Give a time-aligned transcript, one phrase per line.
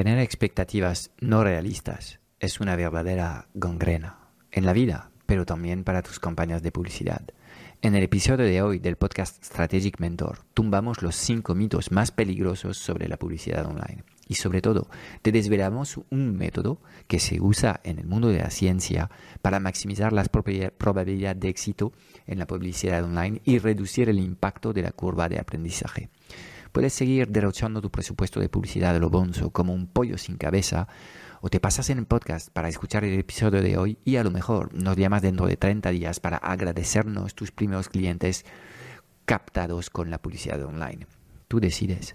[0.00, 6.18] Tener expectativas no realistas es una verdadera gangrena en la vida, pero también para tus
[6.18, 7.20] campañas de publicidad.
[7.82, 12.78] En el episodio de hoy del podcast Strategic Mentor, tumbamos los cinco mitos más peligrosos
[12.78, 14.02] sobre la publicidad online.
[14.26, 14.88] Y sobre todo,
[15.20, 19.10] te desvelamos un método que se usa en el mundo de la ciencia
[19.42, 21.92] para maximizar la probabilidad de éxito
[22.26, 26.08] en la publicidad online y reducir el impacto de la curva de aprendizaje.
[26.72, 30.86] Puedes seguir derrochando tu presupuesto de publicidad de lo bonzo como un pollo sin cabeza
[31.40, 34.30] o te pasas en el podcast para escuchar el episodio de hoy y a lo
[34.30, 38.44] mejor nos llamas dentro de 30 días para agradecernos tus primeros clientes
[39.24, 41.06] captados con la publicidad online.
[41.48, 42.14] Tú decides.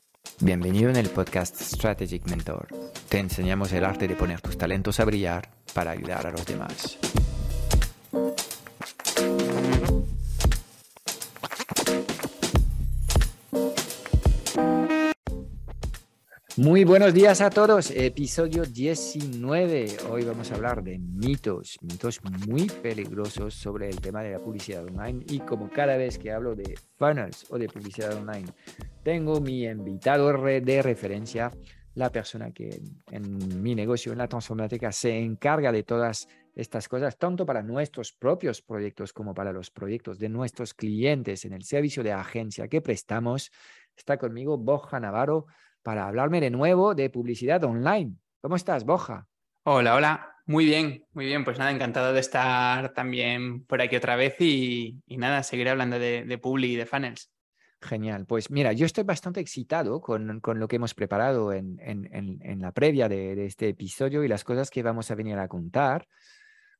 [0.43, 2.67] Bienvenido en el podcast Strategic Mentor.
[3.09, 6.97] Te enseñamos el arte de poner tus talentos a brillar para ayudar a los demás.
[16.61, 19.97] Muy buenos días a todos, episodio 19.
[20.11, 24.85] Hoy vamos a hablar de mitos, mitos muy peligrosos sobre el tema de la publicidad
[24.85, 28.45] online y como cada vez que hablo de funnels o de publicidad online,
[29.01, 31.49] tengo mi invitado de referencia,
[31.95, 37.17] la persona que en mi negocio, en la transformática, se encarga de todas estas cosas,
[37.17, 42.03] tanto para nuestros propios proyectos como para los proyectos de nuestros clientes en el servicio
[42.03, 43.51] de agencia que prestamos.
[43.97, 45.47] Está conmigo Boja Navarro
[45.83, 48.15] para hablarme de nuevo de publicidad online.
[48.41, 49.27] ¿Cómo estás, Boja?
[49.63, 50.27] Hola, hola.
[50.45, 51.45] Muy bien, muy bien.
[51.45, 56.25] Pues nada, encantado de estar también por aquí otra vez y, nada, seguir hablando de,
[56.25, 57.31] de Publi y de funnels.
[57.79, 58.25] Genial.
[58.25, 62.61] Pues mira, yo estoy bastante excitado con, con lo que hemos preparado en, en, en,
[62.61, 66.07] la previa de, de, este episodio y las cosas que vamos a venir a contar,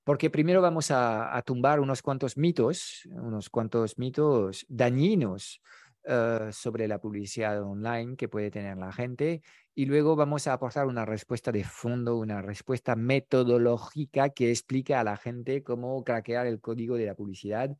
[0.04, 5.62] porque primero vamos a, a tumbar unos cuantos mitos, unos cuantos mitos dañinos
[6.04, 9.44] eh, sobre la publicidad online que puede tener la gente
[9.76, 15.04] y luego vamos a aportar una respuesta de fondo, una respuesta metodológica que explica a
[15.04, 17.78] la gente cómo craquear el código de la publicidad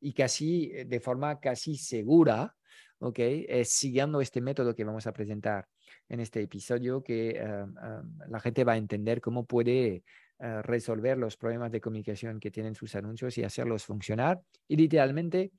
[0.00, 2.56] y casi eh, de forma casi segura,
[3.00, 3.20] ¿ok?
[3.64, 5.68] siguiendo este método que vamos a presentar
[6.08, 7.66] en este episodio, que eh,
[8.30, 10.04] la gente va a entender cómo puede
[10.38, 14.40] resolver los problemas de comunicación que tienen sus anuncios y hacerlos funcionar.
[14.68, 15.50] Y literalmente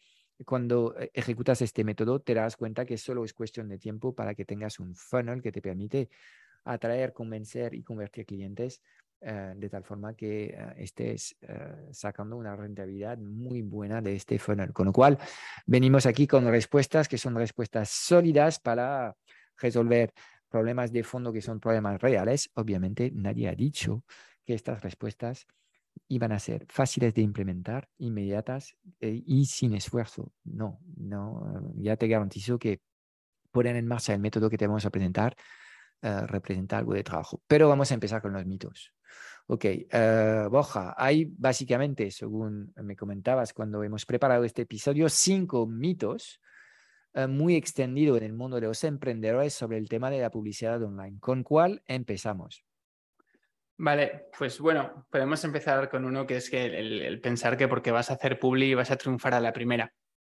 [0.46, 4.36] cuando eh, ejecutas este método, te das cuenta que solo es cuestión de tiempo para
[4.36, 6.10] que tengas un funnel que te permite
[6.66, 8.82] atraer, convencer y convertir clientes
[9.22, 11.36] eh, de tal forma que eh, estés
[11.92, 14.72] sacando una rentabilidad muy buena de este funnel.
[14.72, 15.18] Con lo cual,
[15.66, 19.16] venimos aquí con respuestas que son respuestas sólidas para
[19.58, 20.14] resolver
[20.48, 22.50] problemas de fondo que son problemas reales.
[22.56, 24.04] Obviamente, nadie ha dicho
[24.46, 25.46] que estas respuestas
[26.08, 30.32] iban a ser fáciles de implementar, inmediatas eh, y sin esfuerzo.
[30.44, 32.82] No, no, ya te garantizo que
[33.52, 35.36] poner en marcha el método que te vamos a presentar
[36.04, 37.42] uh, representa algo de trabajo.
[37.48, 38.94] Pero vamos a empezar con los mitos.
[39.48, 46.40] Ok, uh, Boja, hay básicamente, según me comentabas cuando hemos preparado este episodio, cinco mitos
[47.28, 51.20] muy extendidos en el mundo de los emprendedores sobre el tema de la publicidad online.
[51.20, 52.64] ¿Con cuál empezamos?
[53.82, 58.12] Vale, pues bueno, podemos empezar con uno que es que el, pensar que porque vas
[58.12, 59.94] a hacer publi vas a triunfar a la primera.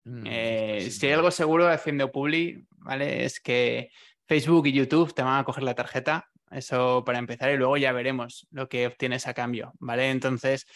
[0.04, 3.24] Mm, eh, si hay algo seguro haciendo publi, ¿vale?
[3.24, 3.88] Es que
[4.28, 7.92] Facebook y YouTube te van a coger la tarjeta, eso para empezar, y luego ya
[7.92, 10.10] veremos lo que obtienes a cambio, ¿vale?
[10.10, 10.66] Entonces,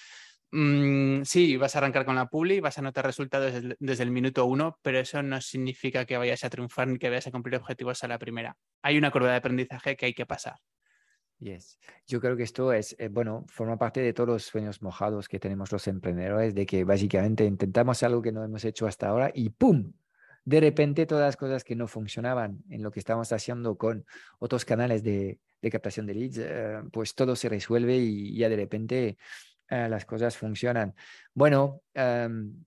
[0.50, 4.10] mm, sí, vas a arrancar con la publi, vas a notar resultados desde, desde, el
[4.10, 7.56] minuto uno, pero eso no significa que vayas a triunfar ni que vayas a cumplir
[7.56, 8.56] objetivos a la primera.
[8.80, 10.54] Hay una curva de aprendizaje que hay que pasar.
[11.38, 11.78] Yes.
[12.06, 15.38] Yo creo que esto es, eh, bueno, forma parte de todos los sueños mojados que
[15.38, 19.50] tenemos los emprendedores, de que básicamente intentamos algo que no hemos hecho hasta ahora y
[19.50, 19.92] ¡pum!
[20.44, 24.06] De repente todas las cosas que no funcionaban en lo que estamos haciendo con
[24.38, 28.56] otros canales de, de captación de leads, eh, pues todo se resuelve y ya de
[28.56, 29.16] repente
[29.68, 30.94] eh, las cosas funcionan.
[31.32, 32.64] Bueno, em,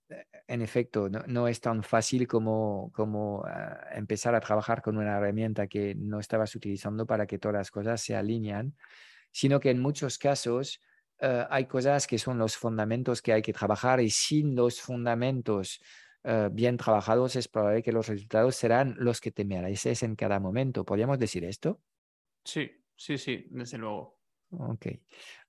[0.48, 5.68] en efecto, no, es tan fácil como, como ah, empezar a trabajar con una herramienta
[5.68, 8.76] que no estabas utilizando para que todas las cosas se alinean,
[9.32, 10.80] sino que en muchos casos
[11.20, 15.82] eh, hay cosas que son los fundamentos que hay que trabajar y sin los fundamentos
[16.24, 20.40] eh, bien trabajados es probable que los resultados serán los que te mereces en cada
[20.40, 20.86] momento.
[20.86, 21.82] ¿Podríamos decir esto?
[22.44, 24.20] Sí, sí, sí, desde luego.
[24.52, 24.88] Ok,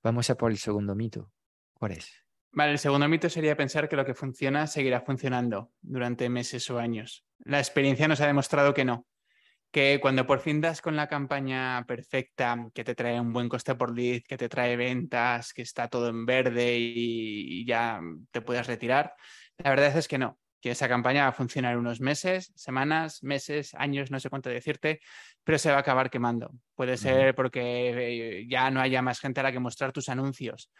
[0.03, 1.31] vamos a por el segundo mito.
[1.79, 2.11] ¿Cuál es?
[2.51, 6.77] Vale, el segundo mito sería pensar que lo que funciona seguirá funcionando durante meses o
[6.77, 7.25] años.
[7.39, 9.07] La experiencia nos ha demostrado que no,
[9.71, 13.75] que cuando por fin das con la campaña perfecta, que te trae un buen coste
[13.75, 18.67] por lead, que te trae ventas, que está todo en verde y, ya te puedes
[18.67, 19.13] retirar,
[19.57, 23.73] la verdad es que no, que esa campaña va a funcionar unos meses, semanas, meses,
[23.75, 24.99] años, no sé cuánto decirte,
[25.45, 26.51] pero se va a acabar quemando.
[26.75, 30.71] Puede ser porque ya no haya más gente a la que mostrar tus anuncios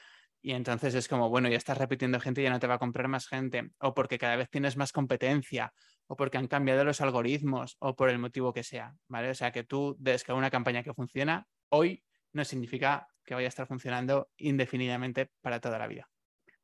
[0.42, 2.80] y entonces es como, bueno, ya estás repitiendo gente y ya no te va a
[2.80, 5.74] comprar más gente, o porque cada vez tienes más competencia,
[6.08, 9.30] o porque han cambiado los algoritmos, o por el motivo que sea, ¿vale?
[9.30, 12.04] O sea, que tú des que una campaña que funciona hoy
[12.34, 16.10] no significa que vaya a estar funcionando indefinidamente para toda la vida.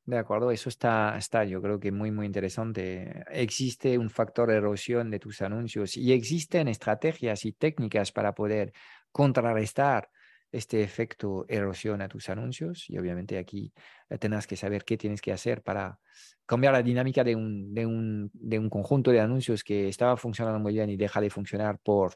[0.05, 3.23] De acuerdo, eso está, está, yo creo que muy, muy interesante.
[3.31, 8.71] Existe un factor de erosión de tus anuncios y existen estrategias y técnicas para poder
[9.11, 10.09] contrarrestar
[10.55, 13.73] este efecto erosión a tus anuncios y obviamente aquí
[14.09, 15.99] eh, tendrás que saber qué tienes que hacer para
[16.45, 20.59] cambiar la dinámica de un, de un, de un conjunto de anuncios que estaba funcionando
[20.59, 22.15] muy bien y deja de funcionar por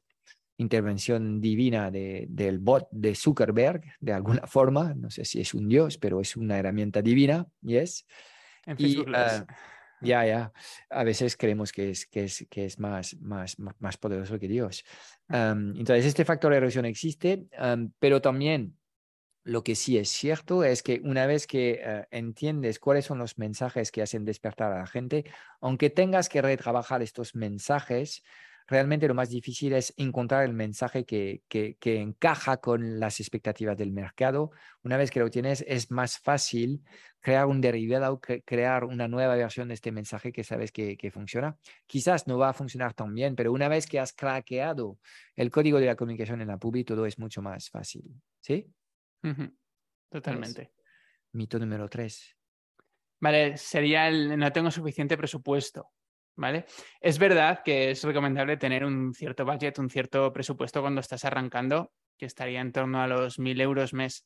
[0.58, 5.68] intervención divina de, del bot de Zuckerberg, de alguna forma, no sé si es un
[5.68, 8.06] dios, pero es una herramienta divina, yes.
[8.66, 9.10] En Facebook
[10.02, 10.54] ya, ya.
[10.90, 14.84] A veces creemos que es, que es, que es más, más, más poderoso que Dios.
[15.28, 17.46] entonces, este factor de erosión existe,
[18.00, 18.80] pero también
[19.44, 23.38] lo que sí es cierto es que una vez que eh, entiendes cuáles son los
[23.38, 25.26] mensajes que hacen despertar a la gente,
[25.62, 28.24] aunque tengas que retrabajar estos mensajes,
[28.70, 33.92] realmente lo más difícil es encontrar el mensaje que, que, encaja con las expectativas del
[33.92, 34.52] mercado.
[34.84, 36.84] Una vez que lo tienes, es más fácil
[37.20, 41.58] crear un derivado, crear una nueva versión de este mensaje que sabes que, funciona.
[41.88, 45.00] Quizás no va a funcionar tan bien, pero una vez que has craqueado
[45.36, 48.04] el código de la comunicación en la publi, todo es mucho más fácil.
[48.40, 48.72] ¿Sí?
[50.10, 50.72] Totalmente.
[51.32, 52.36] mito número tres.
[53.20, 55.90] Vale, sería el no tengo suficiente presupuesto.
[56.40, 56.66] ¿Vale?
[57.02, 61.92] Es verdad que es recomendable tener un cierto budget, un cierto presupuesto cuando estás arrancando,
[62.18, 64.26] que estaría en torno a los mil euros mes,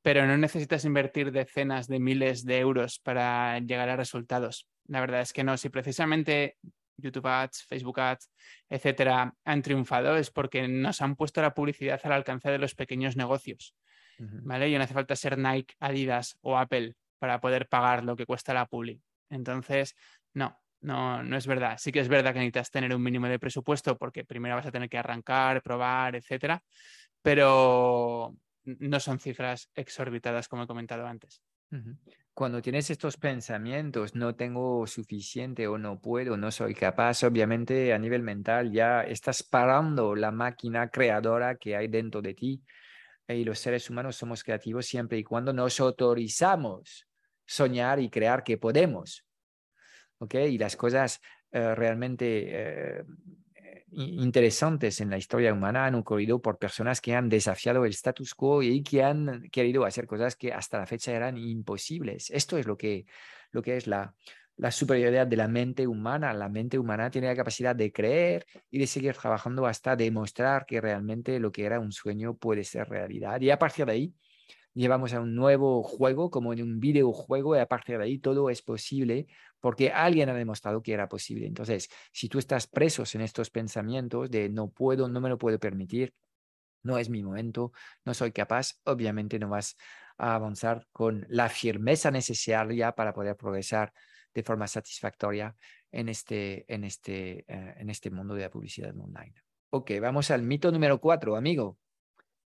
[0.00, 4.68] pero no necesitas invertir decenas de miles de euros para llegar a resultados.
[4.86, 6.56] La verdad es que no, si precisamente
[6.96, 8.30] YouTube Ads, Facebook Ads,
[8.68, 13.16] etcétera, han triunfado es porque nos han puesto la publicidad al alcance de los pequeños
[13.16, 13.74] negocios,
[14.18, 14.68] ¿vale?
[14.68, 18.54] Y no hace falta ser Nike, Adidas o Apple para poder pagar lo que cuesta
[18.54, 19.02] la publi.
[19.28, 19.96] Entonces,
[20.34, 21.76] no, no, no es verdad.
[21.78, 24.72] Sí que es verdad que necesitas tener un mínimo de presupuesto porque primero vas a
[24.72, 26.62] tener que arrancar, probar, etcétera,
[27.22, 28.34] pero
[28.64, 31.42] no son cifras exorbitadas como he comentado antes.
[32.32, 37.98] Cuando tienes estos pensamientos, no tengo suficiente o no puedo, no soy capaz, obviamente a
[37.98, 42.62] nivel mental ya estás parando la máquina creadora que hay dentro de ti.
[43.26, 47.06] Y los seres humanos somos creativos siempre y cuando nos autorizamos
[47.44, 49.27] soñar y crear que podemos.
[50.32, 51.20] Y las cosas
[51.50, 53.04] eh, realmente eh,
[53.92, 58.62] interesantes en la historia humana han ocurrido por personas que han desafiado el status quo
[58.62, 62.30] y que han querido hacer cosas que hasta la fecha eran imposibles.
[62.30, 63.06] Esto es lo que,
[63.50, 64.14] lo que es la,
[64.56, 66.32] la superioridad de la mente humana.
[66.34, 70.80] La mente humana tiene la capacidad de creer y de seguir trabajando hasta demostrar que
[70.80, 73.40] realmente lo que era un sueño puede ser realidad.
[73.40, 74.14] Y a partir de ahí,
[74.78, 78.48] llevamos a un nuevo juego, como en un videojuego, y a partir de ahí todo
[78.48, 79.26] es posible
[79.60, 81.46] porque alguien ha demostrado que era posible.
[81.46, 85.58] Entonces, si tú estás presos en estos pensamientos de no puedo, no me lo puedo
[85.58, 86.14] permitir,
[86.84, 87.72] no es mi momento,
[88.04, 89.76] no soy capaz, obviamente no vas
[90.16, 93.92] a avanzar con la firmeza necesaria para poder progresar
[94.32, 95.56] de forma satisfactoria
[95.90, 99.34] en este, en este, eh, en este mundo de la publicidad online.
[99.70, 101.78] Ok, vamos al mito número cuatro, amigo.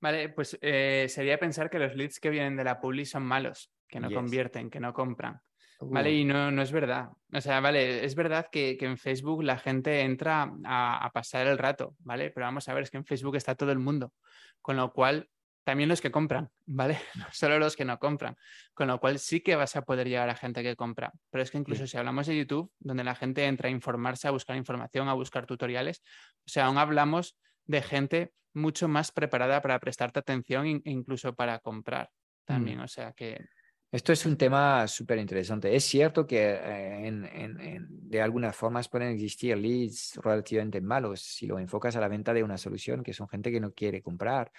[0.05, 3.73] Vale, pues eh, sería pensar que los leads que vienen de la publi son malos,
[3.89, 5.41] que no convierten, que no compran.
[5.81, 7.09] Vale, y no, no es verdad.
[7.33, 11.97] O sea, vale, es verdad que, en Facebook la gente entra a, pasar el rato,
[12.01, 12.31] ¿vale?
[12.31, 14.13] Pero vamos a ver, es que en Facebook está todo el mundo.
[14.61, 15.31] Con lo cual,
[15.65, 16.99] también los que compran, ¿vale?
[17.15, 18.37] No solo los que no compran.
[18.75, 21.15] Con lo cual sí que vas a poder llegar a gente que compra.
[21.31, 24.33] Pero es que incluso si hablamos de YouTube, donde la gente entra a informarse, a
[24.33, 26.03] buscar información, a buscar tutoriales,
[26.47, 31.59] o sea, aún hablamos de gente mucho más preparada para prestarte atención e incluso para
[31.59, 32.11] comprar
[32.45, 32.79] también.
[32.79, 32.83] Mm.
[32.83, 33.47] O sea que
[33.95, 35.77] esto es un tema súper interesante.
[35.77, 41.61] Es cierto que eh, en, de algunas formas pueden existir leads relativamente malos si lo
[41.61, 44.51] enfocas a la venta de una solución, que son gente que no quiere comprar.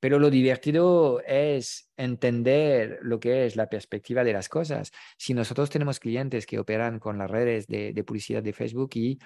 [0.00, 4.90] pero lo divertido es entender lo que es la perspectiva de las cosas.
[5.16, 9.18] Si nosotros tenemos clientes que operan con las redes de, publicidad de Facebook y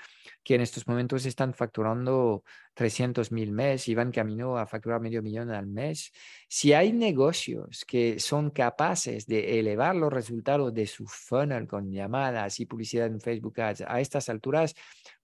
[0.42, 2.44] que en estos momentos están facturando
[2.74, 6.12] 300 mil mes y van camino a facturar medio millón al mes,
[6.48, 12.60] si hay negocios que son capaces de elevar los resultados de su funnel con llamadas
[12.60, 14.74] y publicidad en Facebook Ads a estas alturas,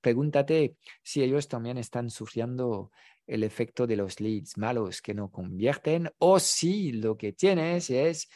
[0.01, 2.91] pregúntate si ellos también están sufriendo
[3.27, 8.29] el efecto de los leads malos que no convierten o si lo que es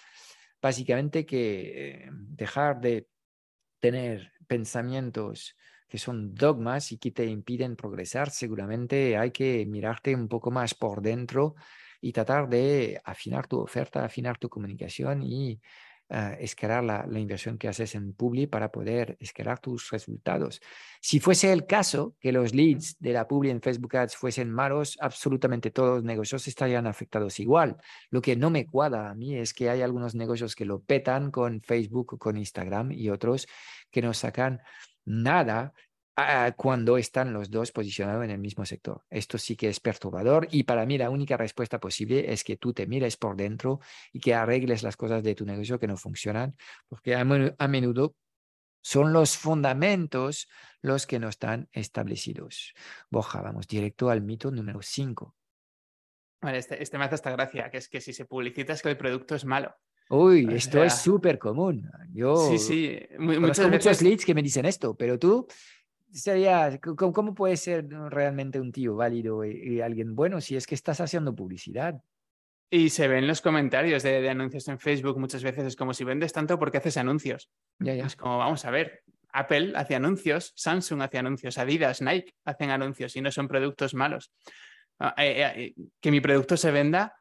[0.61, 3.09] básicamente que eh, dejar de
[3.81, 5.57] tener pensamientos
[5.89, 10.75] que son dogmas y que te impiden progresar, seguramente hay que mirarte un poco más
[10.75, 11.55] por dentro
[12.01, 15.61] y tratar de afinar tu oferta, afinar tu comunicación y
[16.11, 20.61] uh, escalar la, la, inversión que haces en Publi para poder escalar tus resultados.
[21.01, 24.97] Si fuese el caso que los leads de la Publi en Facebook Ads fuesen malos,
[25.01, 27.77] absolutamente todos los negocios estarían afectados igual.
[28.11, 31.31] Lo que no me cuadra a mí es que hay algunos negocios que lo petan
[31.31, 33.47] con Facebook, con Instagram y otros
[33.91, 34.61] que no sacan
[35.05, 35.73] nada
[36.57, 39.03] cuando están los dos posicionados en el mismo sector.
[39.11, 42.73] Esto sí que es perturbador y para mí la única respuesta posible es que tú
[42.73, 43.81] te mires por dentro
[44.13, 46.57] y que arregles las cosas de tu negocio que no funcionan,
[46.89, 48.15] porque a, menudo
[48.81, 50.49] son los fundamentos
[50.81, 52.73] los que no están establecidos.
[53.11, 55.35] Boja, vamos directo al mito número 5.
[56.41, 58.91] Vale, este, este, me hace esta gracia, que es que si se publicita es que
[58.91, 59.75] el producto es malo.
[60.09, 61.91] Uy, esto es súper común.
[62.13, 63.01] Yo sí, sí.
[63.19, 65.49] muchos leads que me dicen esto, pero tú
[66.13, 71.01] sería, ¿cómo, puede ser realmente un tío válido y, alguien bueno si es que estás
[71.01, 72.01] haciendo publicidad?
[72.71, 76.33] Y se ven los comentarios de, anuncios en Facebook muchas veces, es como si vendes
[76.33, 77.51] tanto porque haces anuncios.
[77.79, 78.07] Ya, ya.
[78.07, 83.15] Es como, vamos a ver, Apple hace anuncios, Samsung hace anuncios, Adidas, Nike hacen anuncios
[83.17, 84.33] y no son productos malos.
[84.99, 87.15] Ah, eh, eh, que mi producto se venda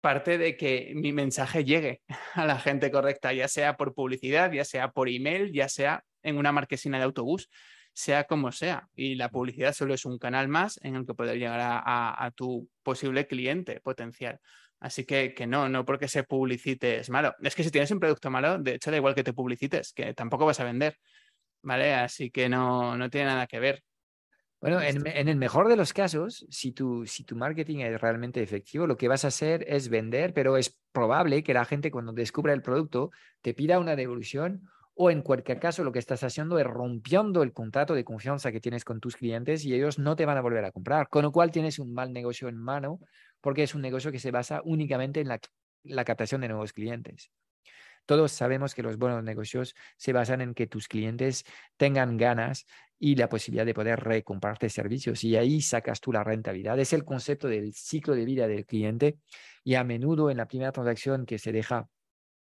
[0.00, 2.02] parte de que mi mensaje llegue
[2.34, 6.36] a la gente correcta, ya sea por publicidad, ya sea por email, ya sea en
[6.36, 7.48] una marquesina de autobús
[7.92, 8.88] sea como sea.
[8.94, 12.68] Y la publicidad solo es un canal más en el que poder llegar a, tu
[12.82, 14.40] posible cliente potencial.
[14.80, 17.34] Así que, que, no, no porque se publicite es malo.
[17.42, 20.14] Es que si tienes un producto malo, de hecho da igual que te publicites, que
[20.14, 20.98] tampoco vas a vender.
[21.62, 21.94] ¿Vale?
[21.94, 23.84] Así que no, no tiene nada que ver.
[24.60, 28.40] Bueno, en, en, el mejor de los casos, si tu, si tu marketing es realmente
[28.40, 32.12] efectivo, lo que vas a hacer es vender, pero es probable que la gente cuando
[32.12, 36.58] descubra el producto te pida una devolución o en cualquier caso lo que estás haciendo
[36.58, 40.26] es rompiendo el contrato de confianza que tienes con tus clientes y ellos no te
[40.26, 43.00] van a volver a comprar, con lo cual tienes un mal negocio en mano
[43.40, 47.30] porque es un negocio que se basa únicamente en la, captación de nuevos clientes.
[48.04, 51.44] Todos sabemos que los buenos negocios se basan en que tus clientes
[51.76, 52.66] tengan ganas
[52.98, 56.78] y la posibilidad de poder recomprarte servicios y ahí sacas tú la rentabilidad.
[56.78, 59.18] Es el concepto del ciclo de vida del cliente
[59.64, 61.88] y a menudo en la primera transacción que se deja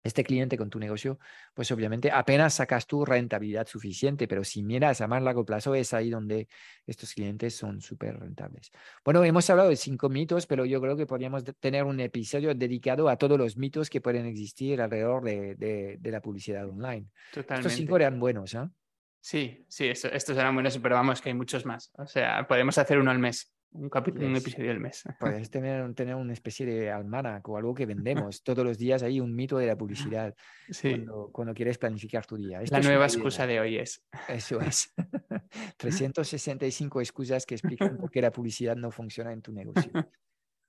[0.03, 1.19] este cliente con tu negocio,
[1.55, 5.95] pues obviamente apenas sacas tu rentabilidad suficiente, pero si miras a más largo plazo es
[5.95, 6.49] ahí donde
[6.87, 8.71] estos clientes son súper rentables.
[9.05, 13.09] Bueno, hemos hablado de cinco mitos, pero yo creo que podríamos tener un episodio dedicado
[13.09, 17.07] a todos los mitos que pueden existir alrededor de, la publicidad online.
[17.33, 17.69] Totalmente.
[17.69, 18.71] Estos cinco eran buenos, ¿ah?
[19.21, 21.93] Sí, sí, estos eran buenos, pero vamos, que hay muchos más.
[21.97, 25.03] O sea, podemos hacer uno al mes un, capítulo, un episodio del mes.
[25.21, 29.21] Puedes tener, tener una especie de almanac o algo que vendemos todos los días ahí,
[29.21, 30.35] un mito de la publicidad
[31.33, 32.61] cuando, quieres planificar tu día.
[32.71, 34.05] la nueva excusa de hoy es.
[34.29, 34.93] Eso es.
[35.77, 39.91] 365 excusas que explican por qué la publicidad no funciona en tu negocio.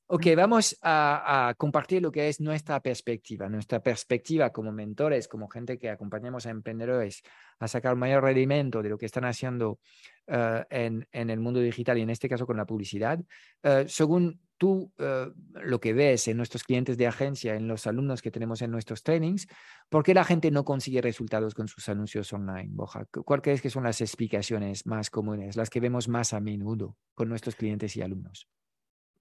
[0.07, 5.79] Ok, vamos a, compartir lo que es nuestra perspectiva, nuestra perspectiva como mentores, como gente
[5.79, 7.23] que acompañamos a emprendedores
[7.59, 9.79] a sacar mayor rendimiento de lo que están haciendo
[10.27, 13.17] eh, en, el mundo digital y en este caso con la publicidad.
[13.63, 15.31] Eh, según tú eh,
[15.63, 19.03] lo que ves en nuestros clientes de agencia, en los alumnos que tenemos en nuestros
[19.03, 19.47] trainings,
[19.89, 23.05] ¿por qué la gente no consigue resultados con sus anuncios online, Boja?
[23.05, 27.29] ¿Cuál crees que son las explicaciones más comunes, las que vemos más a menudo con
[27.29, 28.49] nuestros clientes y alumnos?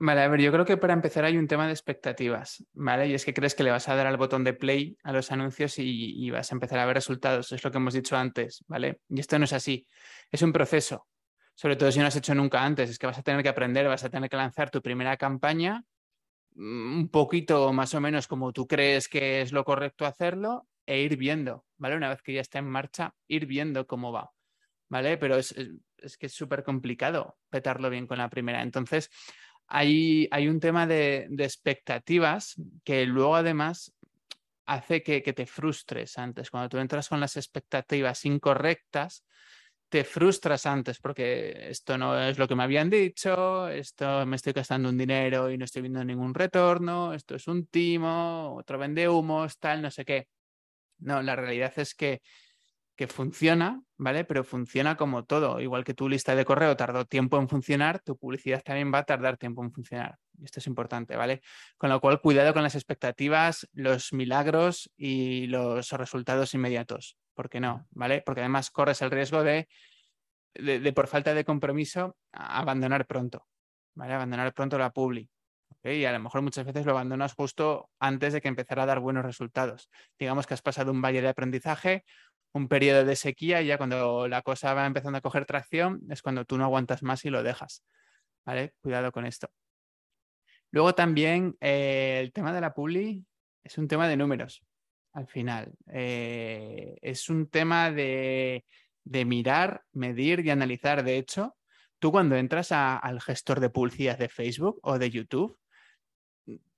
[0.04, 3.06] Vale, a ver, yo creo que para empezar hay un tema de expectativas, ¿vale?
[3.06, 5.30] Y es que crees que le vas a dar al botón de play a los
[5.30, 9.00] anuncios y, vas a empezar a ver resultados, es lo que hemos dicho antes, ¿vale?
[9.08, 9.86] Y esto no es así,
[10.32, 11.06] es un proceso,
[11.54, 13.86] sobre todo si no has hecho nunca antes, es que vas a tener que aprender,
[13.86, 15.84] vas a tener que lanzar tu primera campaña
[16.56, 21.00] mm, un poquito más o menos como tú crees que es lo correcto hacerlo e
[21.00, 21.94] ir viendo, ¿vale?
[21.94, 24.32] Una vez que ya está en marcha, ir viendo cómo va,
[24.88, 25.16] ¿vale?
[25.16, 25.54] Pero es,
[25.98, 28.62] es que es súper complicado petarlo bien con la primera.
[28.62, 29.08] Entonces,
[29.74, 33.92] hay, un tema de, expectativas que luego además
[34.66, 36.50] hace que, te frustres antes.
[36.50, 39.24] Cuando tú entras con las expectativas incorrectas,
[39.88, 44.52] te frustras antes porque esto no es lo que me habían dicho, esto me estoy
[44.52, 49.08] gastando un dinero y no estoy viendo ningún retorno, esto es un timo, otro vende
[49.08, 50.28] humos, tal, no sé qué.
[50.98, 52.20] No, la realidad es que
[52.96, 54.24] que funciona, ¿vale?
[54.24, 55.60] Pero funciona como todo.
[55.60, 59.04] Igual que tu lista de correo tardó tiempo en funcionar, tu publicidad también va a
[59.04, 60.18] tardar tiempo en funcionar.
[60.42, 61.40] Esto es importante, ¿vale?
[61.78, 67.16] Con lo cual, cuidado con las expectativas, los milagros y los resultados inmediatos.
[67.34, 67.86] ¿Por qué no?
[67.90, 68.22] ¿Vale?
[68.24, 69.68] Porque además corres el riesgo de,
[70.54, 73.46] de, por falta de compromiso, abandonar pronto,
[73.94, 74.12] ¿vale?
[74.12, 75.30] Abandonar pronto la publi.
[75.84, 79.00] Y a lo mejor muchas veces lo abandonas justo antes de que empezara a dar
[79.00, 79.90] buenos resultados.
[80.18, 82.04] Digamos que has pasado un valle de aprendizaje,
[82.52, 86.22] un periodo de sequía y ya cuando la cosa va empezando a coger tracción es
[86.22, 87.84] cuando tú no aguantas más y lo dejas.
[88.44, 88.74] ¿Vale?
[88.80, 89.50] Cuidado con esto.
[90.70, 93.24] Luego también eh, el tema de la publi
[93.62, 94.64] es un tema de números,
[95.12, 95.72] al final.
[95.92, 98.64] Eh, es un tema de,
[99.04, 101.04] mirar, medir y analizar.
[101.04, 101.56] De hecho,
[101.98, 105.58] tú cuando entras al gestor de publicidad de Facebook o de YouTube,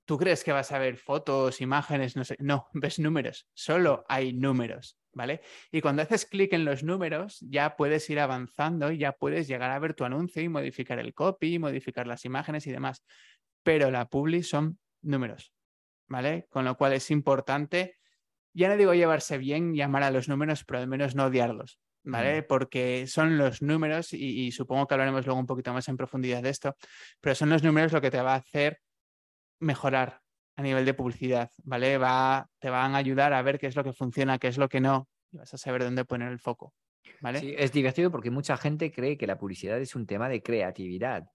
[0.04, 2.16] ¿tú crees que vas a ver fotos, imágenes?
[2.16, 2.36] No sé.
[2.40, 3.48] No, ves números.
[3.54, 4.98] Solo hay números.
[5.14, 5.40] ¿Vale?
[5.72, 9.70] Y cuando haces clic en los números, ya puedes ir avanzando y ya puedes llegar
[9.70, 13.04] a ver tu anuncio y modificar el copy, modificar las imágenes y demás.
[13.62, 15.52] Pero la publi son números,
[16.08, 16.46] ¿vale?
[16.50, 17.98] Con lo cual es importante,
[18.52, 22.42] ya no digo llevarse bien, llamar a los números, pero al menos no odiarlos, ¿vale?
[22.42, 26.42] Porque son los números, y, y, supongo que hablaremos luego un poquito más en profundidad
[26.42, 26.76] de esto,
[27.20, 28.80] pero son los números lo que te va a hacer
[29.60, 30.23] mejorar
[30.56, 31.98] a nivel de publicidad, ¿vale?
[31.98, 34.68] Va, te van a ayudar a ver qué es lo que funciona, qué es lo
[34.68, 36.74] que no, y vas a saber dónde poner el foco,
[37.20, 37.40] ¿vale?
[37.40, 41.26] Sí, es divertido porque mucha gente cree que la publicidad es un tema de creatividad,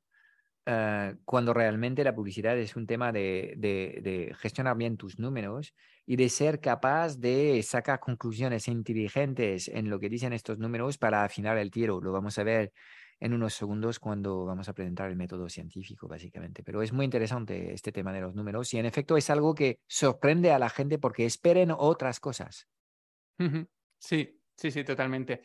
[0.71, 5.73] eh, cuando realmente la publicidad es un tema de, de, gestionar bien tus números
[6.05, 11.23] y de ser capaz de sacar conclusiones inteligentes en lo que dicen estos números para
[11.23, 11.99] afinar el tiro.
[12.01, 12.71] Lo vamos a ver
[13.19, 16.63] en unos segundos cuando vamos a presentar el método científico, básicamente.
[16.63, 19.79] Pero es muy interesante este tema de los números y en efecto es algo que
[19.87, 22.67] sorprende a la gente porque esperen otras cosas.
[23.97, 25.41] Sí, sí, sí, totalmente.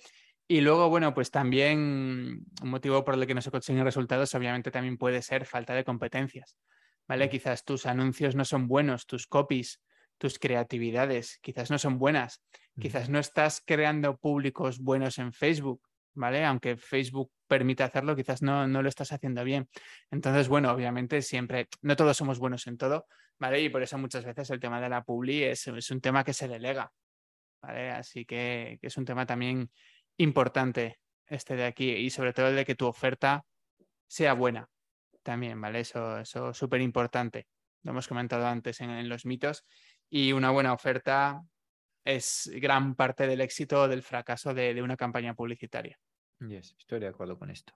[0.47, 4.71] Y luego, bueno, pues también un motivo por el que no se consiguen resultados obviamente
[4.71, 6.57] también puede ser falta de competencias,
[7.09, 7.27] ¿vale?
[7.27, 7.31] Mm.
[7.31, 9.81] Quizás tus anuncios no son buenos, tus copies,
[10.19, 12.43] tus creatividades quizás no son buenas,
[12.75, 12.81] mm.
[12.83, 15.81] quizás no estás creando públicos buenos en Facebook,
[16.15, 16.45] ¿vale?
[16.45, 19.69] Aunque Facebook permite hacerlo, quizás no, no lo estás haciendo bien.
[20.11, 23.07] Entonces, bueno, obviamente siempre, no todos somos buenos en todo,
[23.39, 23.61] ¿vale?
[23.61, 26.49] Y por eso muchas veces el tema de la publi es, un tema que se
[26.49, 26.93] delega,
[27.63, 27.91] ¿vale?
[27.91, 29.71] Así que, es un tema también
[30.17, 33.45] importante este de aquí y sobre todo el de que tu oferta
[34.07, 34.69] sea buena
[35.23, 35.81] también, ¿vale?
[35.81, 37.47] Eso es súper importante.
[37.83, 39.67] Lo hemos comentado antes en, los mitos
[40.09, 41.43] y una buena oferta
[42.05, 45.99] es gran parte del éxito o del fracaso de, una campaña publicitaria.
[46.49, 47.73] Yes, estoy de acuerdo con esto.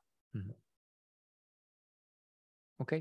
[2.81, 2.93] Ok,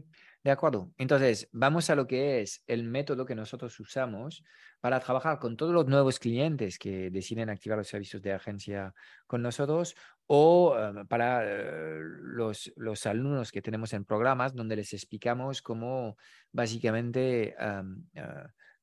[0.44, 0.92] de acuerdo.
[0.98, 4.44] Entonces, vamos a lo que es el método que nosotros usamos
[4.80, 8.96] para trabajar con todos los nuevos clientes que deciden activar los servicios de agencia
[9.28, 14.94] con nosotros o eh, para eh, los, los, alumnos que tenemos en programas donde les
[14.94, 16.18] explicamos cómo
[16.52, 17.84] básicamente eh,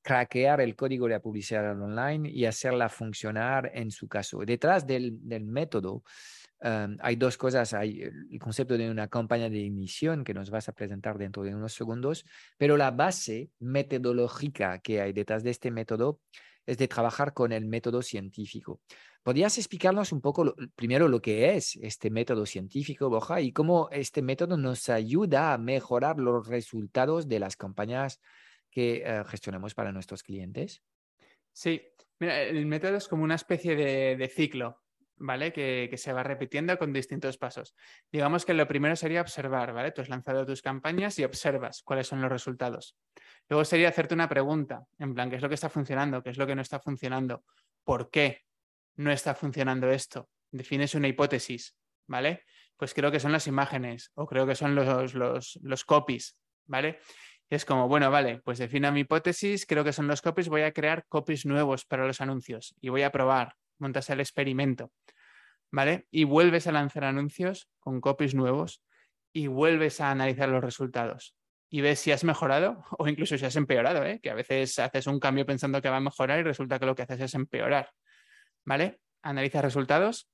[0.04, 4.40] craquear el código de la publicidad online y hacerla funcionar en su caso.
[4.44, 6.04] Detrás del, método
[6.64, 7.74] em, hay dos cosas.
[7.74, 11.54] Hay el concepto de una campaña de emisión que nos vas a presentar dentro de
[11.54, 12.24] unos segundos,
[12.58, 16.20] pero la base metodológica que hay detrás de este método
[16.66, 18.80] es de trabajar con el método científico.
[19.22, 24.20] ¿Podrías explicarnos un poco primero lo que es este método científico, Boja, y cómo este
[24.20, 28.20] método nos ayuda a mejorar los resultados de las campañas
[28.70, 30.82] que eh, gestionemos para nuestros clientes?
[31.52, 31.80] Sí,
[32.18, 34.82] mira, el método es como una especie de, ciclo,
[35.16, 35.52] ¿vale?
[35.52, 37.74] Que, se va repitiendo con distintos pasos.
[38.10, 39.92] Digamos que lo primero sería observar, ¿vale?
[39.92, 42.96] Tú has lanzado tus campañas y observas cuáles son los resultados.
[43.48, 46.22] Luego sería hacerte una pregunta, en plan, ¿qué es lo que está funcionando?
[46.22, 47.44] ¿Qué es lo que no está funcionando?
[47.84, 48.42] ¿Por qué
[48.96, 50.28] no está funcionando esto?
[50.50, 52.44] Defines una hipótesis, ¿vale?
[52.76, 56.98] Pues creo que son las imágenes o creo que son los, los, los copies, ¿vale?
[57.50, 60.72] es como, bueno, vale, pues defino mi hipótesis, creo que son los copies, voy a
[60.72, 64.92] crear copies nuevos para los anuncios y voy a probar, montas el experimento,
[65.70, 66.06] ¿vale?
[66.10, 68.82] Y vuelves a lanzar anuncios con copies nuevos
[69.32, 71.34] y vuelves a analizar los resultados
[71.74, 74.20] y ves si has mejorado o incluso si has empeorado, ¿eh?
[74.22, 76.94] que a veces haces un cambio pensando que va a mejorar y resulta que lo
[76.94, 77.90] que haces es empeorar,
[78.64, 79.00] ¿vale?
[79.22, 80.30] Analizas resultados,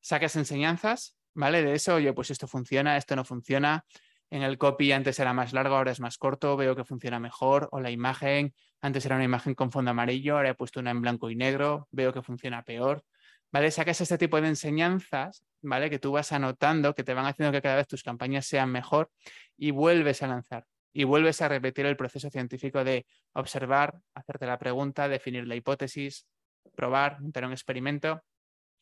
[0.00, 1.62] sacas enseñanzas, ¿vale?
[1.62, 3.86] De eso, oye, pues esto funciona, esto no funciona,
[4.32, 7.68] en el copy antes era más largo, ahora es más corto, veo que funciona mejor.
[7.70, 11.02] O la imagen, antes era una imagen con fondo amarillo, ahora he puesto una en
[11.02, 13.04] blanco y negro, veo que funciona peor.
[13.52, 13.70] ¿vale?
[13.70, 15.90] Sacas este tipo de enseñanzas, ¿vale?
[15.90, 19.10] Que tú vas anotando, que te van haciendo que cada vez tus campañas sean mejor
[19.58, 20.64] y vuelves a lanzar.
[20.94, 26.26] Y vuelves a repetir el proceso científico de observar, hacerte la pregunta, definir la hipótesis,
[26.74, 28.22] probar, montar un experimento,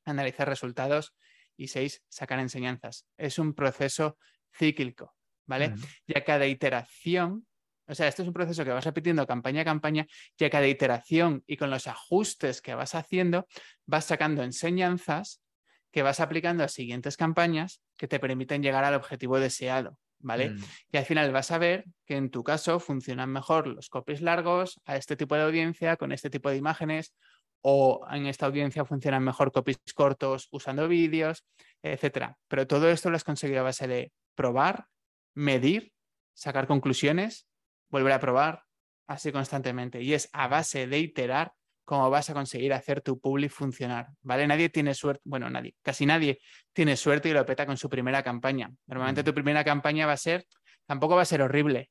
[0.05, 1.13] analizar resultados
[1.57, 3.05] y seis, sacar enseñanzas.
[3.17, 4.17] Es un proceso
[4.53, 5.17] cíclico,
[5.51, 5.75] ¿vale?
[6.07, 7.45] Y a cada iteración
[7.87, 10.07] o sea, esto es un proceso que vas repitiendo campaña a campaña
[10.39, 13.49] y a cada iteración y con los ajustes que vas haciendo,
[13.85, 15.43] vas sacando enseñanzas
[15.91, 19.99] que vas aplicando a siguientes campañas que te permiten llegar al objetivo deseado.
[20.23, 20.51] ¿Vale?
[20.51, 20.65] Mm.
[20.93, 24.79] Y al final vas a ver que en tu caso funcionan mejor los copies largos
[24.85, 27.15] a este tipo de audiencia, con este tipo de imágenes,
[27.63, 31.45] o en esta audiencia funcionan mejor copies cortos usando vídeos,
[31.83, 32.37] etcétera.
[32.49, 34.87] Pero todo esto lo has conseguido a base de probar,
[35.35, 35.93] medir,
[36.35, 37.47] sacar conclusiones
[37.91, 38.63] volver a probar
[39.07, 40.01] así constantemente.
[40.03, 41.53] Y es a base de iterar
[41.85, 44.47] cómo vas a conseguir hacer tu public funcionar, ¿vale?
[44.47, 46.39] Nadie tiene suerte, bueno, nadie, casi nadie
[46.73, 48.71] tiene suerte y lo peta con su primera campaña.
[48.87, 50.47] Normalmente tu primera campaña va a ser,
[50.87, 51.91] tampoco va a ser horrible,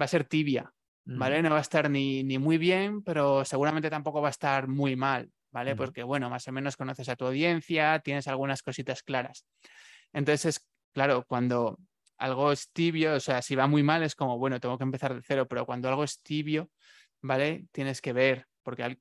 [0.00, 0.72] va a ser tibia,
[1.04, 1.42] ¿vale?
[1.42, 4.96] No va a estar ni, ni muy bien, pero seguramente tampoco va a estar muy
[4.96, 5.76] mal, ¿vale?
[5.76, 9.44] Porque, bueno, más o menos conoces a tu audiencia, tienes algunas cositas claras.
[10.14, 11.78] Entonces, claro, cuando
[12.18, 15.14] algo es tibio, o sea, si va muy mal es como, bueno, tengo que empezar
[15.14, 16.70] de cero, pero cuando algo es tibio,
[17.22, 17.66] ¿vale?
[17.72, 18.98] Tienes que ver, porque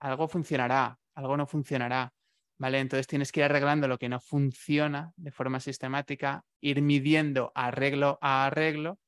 [0.00, 2.12] algo funcionará, algo no funcionará,
[2.58, 2.80] ¿vale?
[2.80, 8.18] Entonces tienes que ir arreglando lo que no funciona de forma sistemática, ir midiendo arreglo
[8.20, 8.98] a arreglo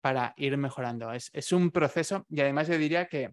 [0.00, 1.12] para ir mejorando.
[1.12, 3.32] Es, un proceso y además yo diría que,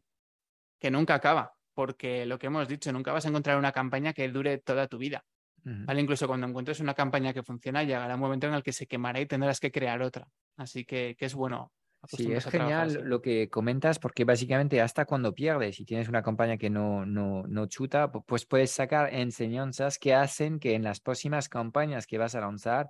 [0.79, 4.29] que nunca acaba, porque lo que hemos dicho, nunca vas a encontrar una campaña que
[4.29, 5.25] dure toda tu vida.
[5.63, 6.02] ¿Vale?
[6.02, 9.19] Incluso cuando encuentres una campaña que funciona, llegará un momento en el que se quemará
[9.19, 10.28] y tendrás que crear otra.
[10.58, 11.72] Así que, que es bueno.
[12.08, 16.58] Sí, es genial lo que comentas porque básicamente hasta cuando pierdes y tienes una campaña
[16.58, 21.50] que no, no, no chuta, pues puedes sacar enseñanzas que hacen que en las próximas
[21.50, 22.89] campañas que vas a lanzar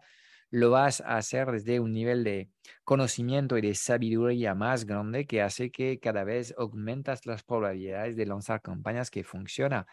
[0.51, 2.49] lo vas a hacer desde un nivel de
[2.83, 8.25] conocimiento y de sabiduría más grande que hace que cada vez aumentas las probabilidades de
[8.25, 9.85] lanzar campañas que funcionan.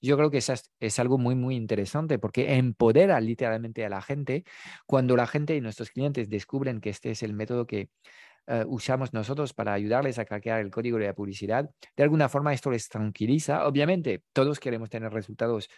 [0.00, 4.44] Yo creo que es, es algo muy, muy interesante porque empodera literalmente a la gente.
[4.86, 7.88] Cuando la gente y nuestros clientes descubren que este es el método que
[8.46, 12.52] eh, usamos nosotros para ayudarles a craquear el código de la publicidad, de alguna forma
[12.52, 13.66] esto les tranquiliza.
[13.66, 15.70] Obviamente, todos queremos tener resultados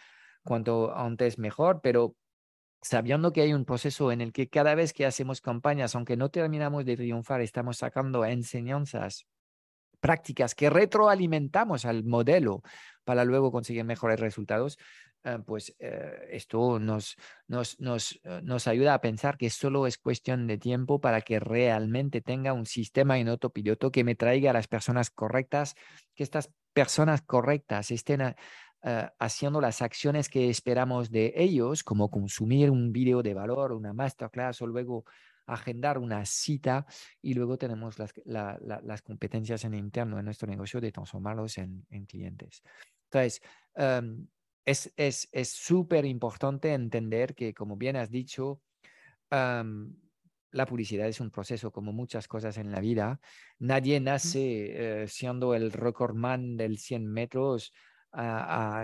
[0.43, 2.15] cuanto antes mejor, pero
[2.81, 6.29] sabiendo que hay un proceso en el que cada vez que hacemos campañas, aunque no
[6.29, 9.25] terminamos de triunfar, estamos sacando enseñanzas
[9.99, 12.61] prácticas que retroalimentamos al modelo
[13.03, 14.77] para luego conseguir mejores resultados,
[15.23, 17.15] eh, pues eh, esto nos,
[17.47, 21.39] nos, nos, eh, nos, ayuda a pensar que solo es cuestión de tiempo para que
[21.39, 25.75] realmente tenga un sistema en autopiloto que me traiga a las personas correctas,
[26.15, 28.35] que estas personas correctas estén
[29.19, 34.61] haciendo las acciones que esperamos de ellos, como consumir un video de valor, una masterclass
[34.61, 35.03] o luego
[35.47, 36.85] agendar una cita
[37.21, 42.05] y luego tenemos las, las competencias en interno en nuestro negocio de transformarlos en, en
[42.05, 42.61] clientes.
[43.05, 43.41] Entonces,
[43.75, 44.27] em,
[44.65, 48.61] es súper importante entender que, como bien has dicho,
[49.31, 49.95] em,
[50.51, 53.19] la publicidad es un proceso como muchas cosas en la vida.
[53.59, 57.73] Nadie nace eh, siendo el recordman del 100 metros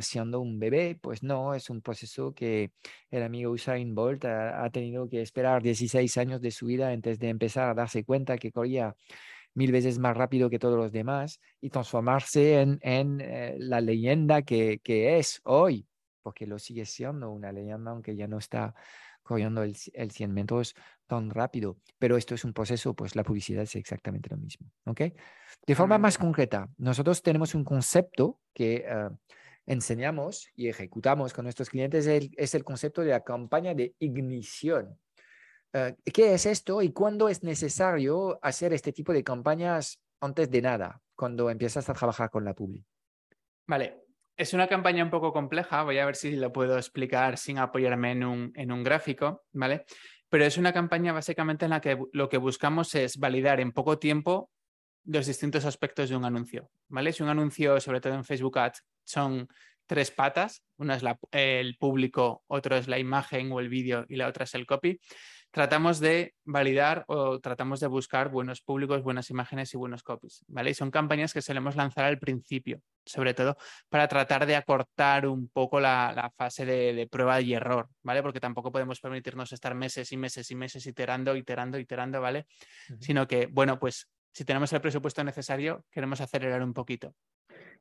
[0.01, 2.71] siendo un bebé, pues no, es un proceso que
[3.09, 7.29] el amigo Usain Bolt ha, tenido que esperar 16 años de su vida antes de
[7.29, 8.95] empezar a darse cuenta que corría
[9.55, 14.41] mil veces más rápido que todos los demás y transformarse en, en eh, la leyenda
[14.41, 15.87] que, que, es hoy,
[16.21, 18.73] porque lo sigue siendo una leyenda, aunque ya no está
[19.23, 20.75] corriendo el, el 100 metros
[21.07, 21.77] tan rápido.
[21.99, 24.71] Pero esto es un proceso, pues la publicidad es exactamente lo mismo.
[24.85, 25.01] ¿ok?
[25.65, 29.09] De forma más concreta, nosotros tenemos un concepto que eh,
[29.65, 34.99] enseñamos y ejecutamos con nuestros clientes, es el concepto de la campaña de ignición.
[35.73, 40.61] Eh, ¿Qué es esto y cuándo es necesario hacer este tipo de campañas antes de
[40.61, 42.85] nada, cuando empiezas a trabajar con la publi?
[43.65, 44.03] Vale,
[44.37, 48.11] es una campaña un poco compleja, voy a ver si lo puedo explicar sin apoyarme
[48.11, 49.85] en un, en un gráfico, ¿vale?
[50.33, 53.99] Pero es una campaña básicamente en la que lo que buscamos es validar en poco
[53.99, 54.49] tiempo
[55.05, 57.13] los distintos aspectos de un anuncio, ¿vale?
[57.13, 59.47] Si un anuncio, sobre todo en Facebook Ads, son
[59.85, 64.27] tres patas, una es el público, otro es la imagen o el vídeo y la
[64.27, 64.99] otra es el copy
[65.53, 70.71] tratamos de validar o tratamos de buscar buenos públicos, buenas imágenes y buenos copies, ¿vale?
[70.71, 73.55] Y son campañas que solemos lanzar al principio, sobre todo
[73.87, 78.23] para tratar de acortar un poco la, fase de, prueba y error, ¿vale?
[78.23, 82.47] Porque tampoco podemos permitirnos estar meses y meses y meses iterando, iterando, iterando, ¿vale?
[82.99, 87.13] Sino que, bueno, pues si tenemos el presupuesto necesario, queremos acelerar un poquito.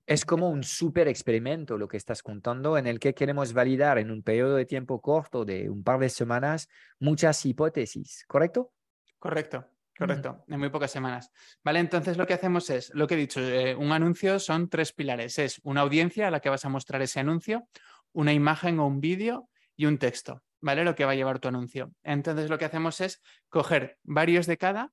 [0.07, 4.11] Es como un súper experimento lo que estás contando en el que queremos validar en
[4.11, 8.73] un periodo de tiempo corto de un par de semanas muchas hipótesis, ¿correcto?
[9.19, 9.65] Correcto,
[9.97, 11.31] correcto, en muy pocas semanas.
[11.63, 14.93] Vale, entonces lo que hacemos es, lo que he dicho, eh, un anuncio son tres
[14.93, 15.39] pilares.
[15.39, 17.69] Es una audiencia a la que vas a mostrar ese anuncio,
[18.13, 20.85] una imagen o un vídeo y un texto, ¿vale?
[20.85, 21.93] Lo que va a llevar tu anuncio.
[22.03, 24.93] Entonces lo que hacemos es coger varios de cada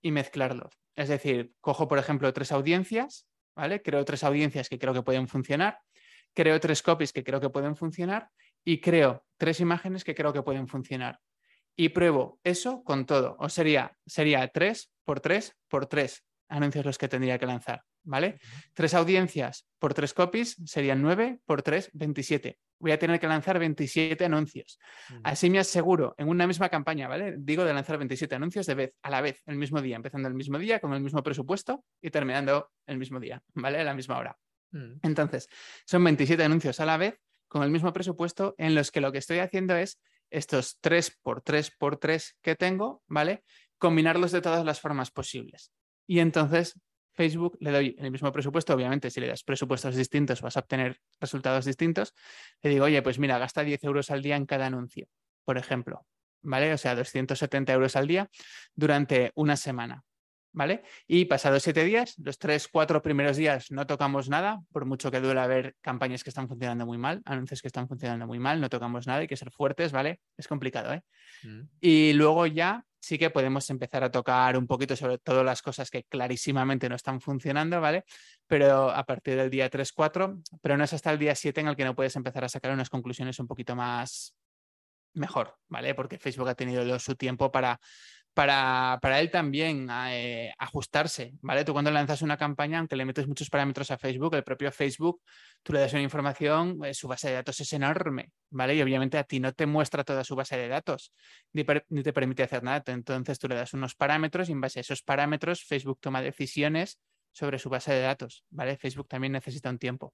[0.00, 0.72] y mezclarlos.
[0.94, 3.26] Es decir, cojo, por ejemplo, tres audiencias,
[3.82, 5.80] Creo tres audiencias que creo que pueden funcionar,
[6.34, 8.30] creo tres copies que creo que pueden funcionar
[8.64, 11.20] y creo tres imágenes que creo que pueden funcionar.
[11.74, 13.36] Y pruebo eso con todo.
[13.38, 18.38] O sería, sería 3 por 3 por 3 anuncios los que tendría que lanzar, ¿vale?
[18.72, 22.58] Tres audiencias por tres copies serían 9 por 3, 27.
[22.78, 24.78] Voy a tener que lanzar 27 anuncios.
[25.22, 27.36] Así me aseguro en una misma campaña, ¿vale?
[27.38, 30.34] Digo de lanzar 27 anuncios de vez, a la vez, el mismo día, empezando el
[30.34, 33.80] mismo día, con el mismo presupuesto y terminando el mismo día, ¿vale?
[33.80, 34.36] A la misma hora.
[34.72, 35.00] Mm.
[35.02, 35.48] Entonces,
[35.86, 39.18] son 27 anuncios a la vez con el mismo presupuesto en los que lo que
[39.18, 43.44] estoy haciendo es estos 3 por 3 por 3 que tengo, ¿vale?
[43.78, 45.72] Combinarlos de todas las formas posibles.
[46.06, 46.78] Y entonces
[47.16, 51.00] Facebook le doy el mismo presupuesto, obviamente si le das presupuestos distintos vas a obtener
[51.20, 52.14] resultados distintos.
[52.62, 55.08] Le digo, oye, pues mira, gasta 10 euros al día en cada anuncio,
[55.44, 56.06] por ejemplo,
[56.42, 56.72] ¿vale?
[56.72, 58.30] O sea, 270 euros al día
[58.74, 60.04] durante una semana.
[60.52, 60.84] ¿Vale?
[61.06, 65.20] Y pasados siete días, los tres, cuatro primeros días no tocamos nada, por mucho que
[65.20, 68.70] duele haber campañas que están funcionando muy mal, anuncios que están funcionando muy mal, no
[68.70, 70.18] tocamos nada, hay que ser fuertes, ¿vale?
[70.38, 71.02] Es complicado, ¿eh?
[71.42, 71.60] Mm.
[71.78, 75.90] Y luego ya sí que podemos empezar a tocar un poquito sobre todo las cosas
[75.92, 78.04] que clarísimamente no están funcionando, ¿vale?
[78.48, 81.68] Pero a partir del día 3, 4, pero no es hasta el día 7 en
[81.68, 84.34] el que no puedes empezar a sacar unas conclusiones un poquito más
[85.14, 85.94] mejor, ¿vale?
[85.94, 87.78] Porque Facebook ha tenido su tiempo para
[88.36, 91.64] para, para él también eh, ajustarse, ¿vale?
[91.64, 95.22] Tú cuando lanzas una campaña, aunque le metes muchos parámetros a Facebook, el propio Facebook,
[95.62, 98.74] tú le das una información, eh, su base de datos es enorme, ¿vale?
[98.74, 101.14] Y obviamente a ti no te muestra toda su base de datos,
[101.54, 102.82] ni, ni te permite hacer nada.
[102.88, 106.98] Entonces tú le das unos parámetros y en base a esos parámetros Facebook toma decisiones
[107.32, 108.76] sobre su base de datos, ¿vale?
[108.76, 110.12] Facebook también necesita un tiempo.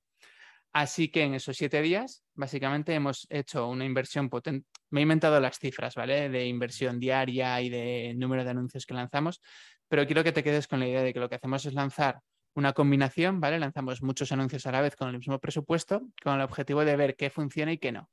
[0.73, 4.67] Así que en esos siete días, básicamente hemos hecho una inversión potente.
[4.91, 6.31] Me he inventado las cifras, ¿vale?
[6.31, 9.43] De inversión diaria y de número de anuncios que lanzamos,
[9.89, 12.21] pero quiero que te quedes con la idea de que lo que hacemos es lanzar
[12.55, 13.59] una combinación, ¿vale?
[13.59, 17.17] Lanzamos muchos anuncios a la vez con el mismo presupuesto, con el objetivo de ver
[17.17, 18.09] qué funciona y qué no.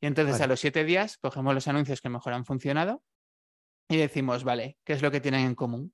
[0.00, 3.02] Y entonces a los siete días cogemos los anuncios que mejor han funcionado
[3.88, 5.92] y decimos, vale, ¿qué es lo que tienen en común?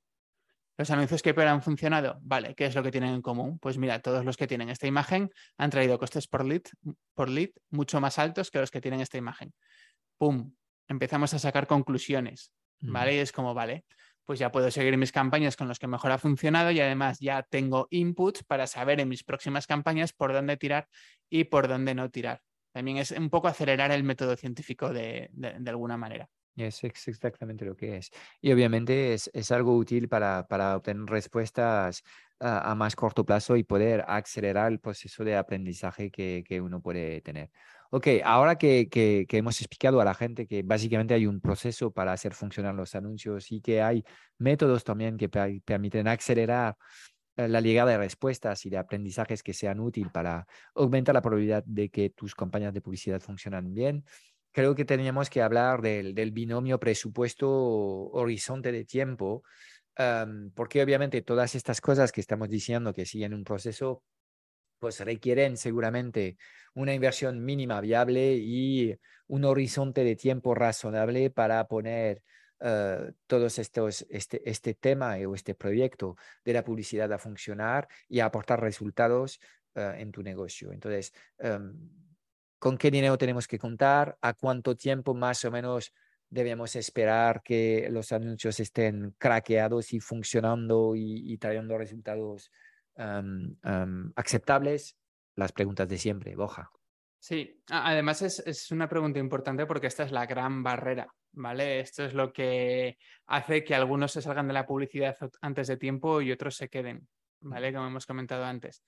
[0.78, 3.58] Los anuncios que peor han funcionado, vale, ¿qué es lo que tienen en común?
[3.58, 6.62] Pues mira, todos los que tienen esta imagen han traído costes por lead,
[7.14, 9.54] por lead mucho más altos que los que tienen esta imagen.
[10.18, 10.54] ¡Pum!
[10.86, 13.16] Empezamos a sacar conclusiones, ¿vale?
[13.16, 13.86] Y es como, vale,
[14.24, 17.42] pues ya puedo seguir mis campañas con los que mejor ha funcionado y además ya
[17.42, 20.88] tengo inputs para saber en mis próximas campañas por dónde tirar
[21.30, 22.42] y por dónde no tirar.
[22.72, 25.30] También es un poco acelerar el método científico de
[25.66, 26.28] alguna manera.
[26.56, 28.10] Es, exactamente lo que es.
[28.40, 32.02] Y obviamente es, es algo útil para, para obtener respuestas
[32.40, 37.20] a, más corto plazo y poder acelerar el proceso de aprendizaje que, que uno puede
[37.20, 37.50] tener.
[37.90, 41.92] Ok, ahora que, que, que, hemos explicado a la gente que básicamente hay un proceso
[41.92, 44.04] para hacer funcionar los anuncios y que hay
[44.38, 46.76] métodos también que permiten acelerar
[47.36, 51.62] eh, la llegada de respuestas y de aprendizajes que sean útiles para aumentar la probabilidad
[51.64, 54.04] de que tus campañas de publicidad funcionan bien
[54.56, 59.42] creo que teníamos que hablar del, binomio presupuesto-horizonte de tiempo,
[60.54, 64.02] porque obviamente todas estas cosas que estamos diciendo que siguen un proceso,
[64.78, 66.38] pues requieren seguramente
[66.72, 72.22] una inversión mínima viable y un horizonte de tiempo razonable para poner
[72.60, 76.16] uh, todos estos, este, este tema o este proyecto
[76.46, 79.38] de la publicidad a funcionar y aportar resultados
[79.74, 80.72] uh, en tu negocio.
[80.72, 81.12] Entonces,
[82.58, 85.92] con qué dinero tenemos que contar, a cuánto tiempo más o menos
[86.28, 92.50] debemos esperar que los anuncios estén craqueados y funcionando y, trayendo resultados
[94.14, 94.96] aceptables.
[95.34, 96.70] Las preguntas de siempre, Boja.
[97.18, 101.80] Sí, además es, es, una pregunta importante porque esta es la gran barrera, ¿vale?
[101.80, 106.22] Esto es lo que hace que algunos se salgan de la publicidad antes de tiempo
[106.22, 107.06] y otros se queden,
[107.40, 107.72] ¿vale?
[107.72, 108.82] Como hemos comentado antes.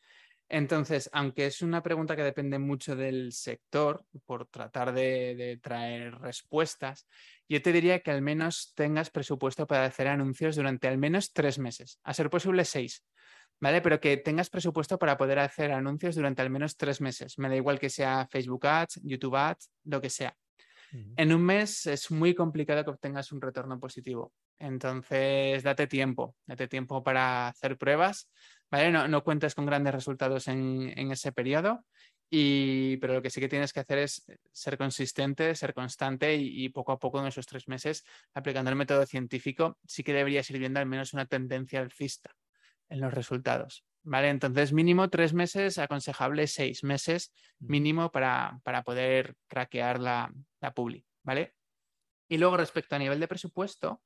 [0.50, 7.06] Entonces, aunque es una pregunta que depende mucho del sector, por tratar de, traer respuestas,
[7.48, 11.58] yo te diría que al menos tengas presupuesto para hacer anuncios durante al menos tres
[11.58, 13.04] meses, a ser posible seis,
[13.60, 13.82] ¿vale?
[13.82, 17.38] Pero que tengas presupuesto para poder hacer anuncios durante al menos tres meses.
[17.38, 20.34] Me da igual que sea Facebook Ads, YouTube Ads, lo que sea.
[21.16, 24.32] En un mes es muy complicado que obtengas un retorno positivo.
[24.58, 28.28] Entonces, date tiempo, date tiempo para hacer pruebas,
[28.70, 28.90] ¿vale?
[28.90, 31.84] No, no cuentes con grandes resultados en, ese periodo,
[32.28, 36.68] y, pero lo que sí que tienes que hacer es ser consistente, ser constante y,
[36.70, 40.58] poco a poco en esos tres meses, aplicando el método científico, sí que deberías ir
[40.58, 42.34] viendo al menos una tendencia alcista
[42.88, 43.84] en los resultados.
[44.02, 44.30] ¿Vale?
[44.30, 51.04] Entonces, mínimo tres meses, aconsejable seis meses mínimo para, para poder craquear la, la publi,
[51.22, 51.54] ¿vale?
[52.28, 54.02] Y luego, respecto a nivel de presupuesto,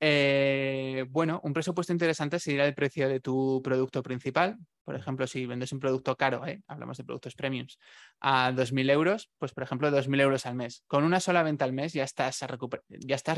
[0.00, 4.56] eh, bueno, un presupuesto interesante sería el precio de tu producto principal.
[4.84, 6.62] Por ejemplo, si vendes un producto caro, ¿eh?
[6.66, 7.78] hablamos de productos premiums,
[8.20, 10.84] a 2.000 euros, pues por ejemplo 2.000 euros al mes.
[10.86, 12.40] Con una sola venta al mes ya estás,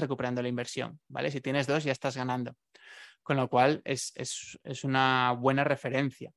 [0.01, 1.31] recuperando la inversión, ¿vale?
[1.31, 2.55] Si tienes dos ya estás ganando.
[3.23, 6.33] Con lo cual es, es una buena referencia.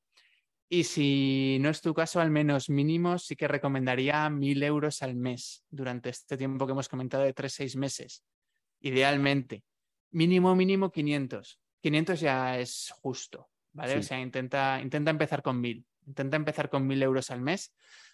[0.71, 5.15] Y si no es tu caso, al menos mínimo, sí que recomendaría 1.000 euros al
[5.15, 8.23] mes durante este tiempo que hemos comentado de 3-6 meses.
[8.79, 9.63] Idealmente,
[10.11, 11.59] mínimo, mínimo 500.
[11.81, 13.97] 500 ya es justo, ¿vale?
[13.97, 15.85] O sea, intenta, intenta empezar con 1.000.
[16.07, 17.73] Intenta empezar con 1.000 euros al mes,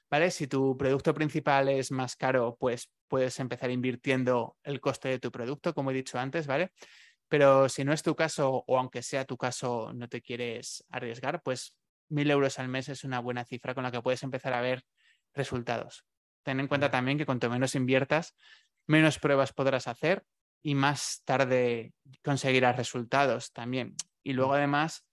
[0.09, 0.31] ¿vale?
[0.31, 5.31] Si tu producto principal es más caro, pues puedes empezar invirtiendo el coste de tu
[5.31, 6.71] producto, como he dicho antes, ¿vale?
[7.27, 11.41] Pero si no es tu caso, o aunque sea tu caso, no te quieres arriesgar,
[11.41, 11.75] pues
[12.09, 14.83] 1.000 euros al mes es una buena cifra con la que puedes empezar a ver
[15.33, 16.05] resultados.
[16.43, 18.35] Ten en cuenta también que cuanto menos inviertas,
[18.85, 20.23] menos pruebas podrás hacer
[20.65, 23.93] y más tarde conseguirás resultados también.
[24.23, 24.55] Y luego mm.
[24.55, 25.05] además,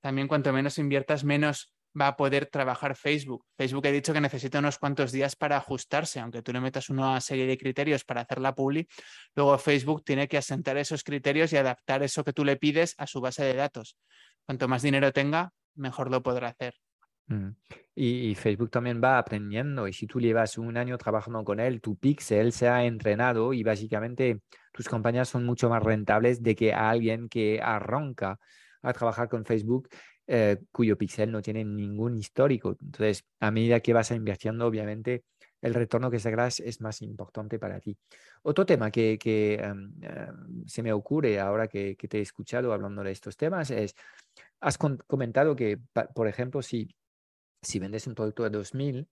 [0.00, 3.44] también cuanto menos inviertas, menos va a poder trabajar Facebook.
[3.58, 7.20] Facebook ha dicho que necesita unos cuantos días para ajustarse, aunque tú le metas una
[7.20, 8.86] serie de criterios para hacer la publi,
[9.34, 13.08] luego Facebook tiene que asentar esos criterios y adaptar eso que tú le pides a
[13.08, 13.96] su base de datos.
[14.46, 16.74] Cuanto más dinero tenga, mejor lo podrá hacer.
[17.26, 17.56] Mm.
[17.96, 21.96] Y, Facebook también va aprendiendo y si tú llevas un año trabajando con él, tu
[21.96, 24.40] pixel se ha entrenado y básicamente
[24.72, 28.38] tus campañas son mucho más rentables de que alguien que arranca
[28.82, 29.88] a trabajar con Facebook
[30.26, 32.76] eh, cuyo pixel no tiene ningún histórico.
[32.80, 35.24] Entonces, a medida que vas invirtiendo, obviamente,
[35.60, 37.98] el retorno que sacarás es más importante para ti.
[38.42, 39.18] Otro tema que,
[39.60, 43.70] em, em, se me ocurre ahora que, que, te he escuchado hablando de estos temas
[43.70, 43.94] es,
[44.60, 45.78] has comentado que,
[46.14, 46.88] por ejemplo, si
[47.62, 49.08] si vendes un producto de 2000,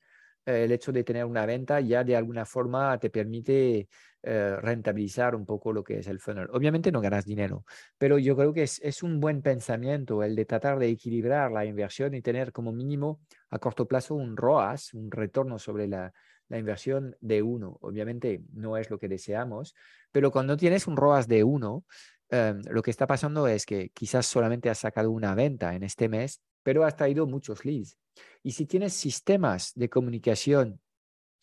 [0.46, 3.88] eh, el hecho de tener una venta ya de alguna forma te permite
[4.22, 6.48] eh, rentabilizar un poco lo que es el funnel.
[6.52, 7.64] Obviamente no ganas dinero,
[7.98, 12.14] pero yo creo que es, un buen pensamiento el de tratar de equilibrar la inversión
[12.14, 16.12] y tener como mínimo a corto plazo un ROAS, un retorno sobre la,
[16.48, 17.78] la inversión de uno.
[17.80, 19.76] Obviamente no es lo que deseamos,
[20.10, 21.84] pero cuando tienes un ROAS de uno,
[22.28, 26.08] em, lo que está pasando es que quizás solamente has sacado una venta en este
[26.08, 27.96] mes, pero has traído muchos leads.
[28.42, 30.80] Y si tienes sistemas de comunicación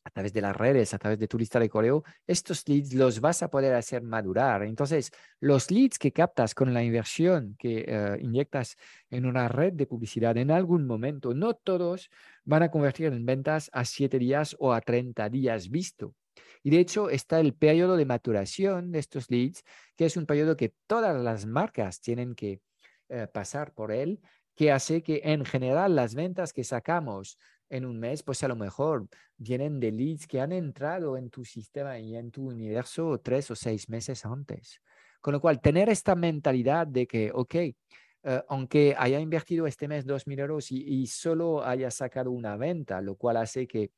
[0.06, 3.20] a través de las redes, a través de tu lista de correo, estos leads los
[3.20, 4.62] vas a poder hacer madurar.
[4.62, 8.78] Entonces, los leads que captas con la inversión que eh, inyectas
[9.10, 12.10] en una red de publicidad en algún momento, no todos
[12.44, 16.14] van a convertir en ventas a 7 días o a 30 días visto.
[16.62, 19.64] Y de hecho está el periodo de maturación de estos leads,
[19.96, 22.60] que es un periodo que todas las marcas tienen que
[23.10, 24.20] eh, pasar por él
[24.56, 27.38] que hace que en general las ventas que sacamos
[27.76, 29.08] en un mes, pues a lo mejor
[29.38, 33.56] vienen de leads que han entrado en tu sistema y en tu universo tres o
[33.56, 34.82] seis meses antes.
[35.22, 40.06] Con lo cual, tener esta mentalidad de que, ok, eh, aunque haya invertido este mes
[40.06, 43.92] 2.000 euros y, solo haya sacado una venta, lo cual hace que